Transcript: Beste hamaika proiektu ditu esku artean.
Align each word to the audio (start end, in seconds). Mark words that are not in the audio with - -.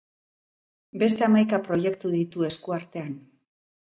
Beste 1.01 1.25
hamaika 1.27 1.59
proiektu 1.67 2.13
ditu 2.15 2.47
esku 2.49 2.75
artean. 2.79 3.13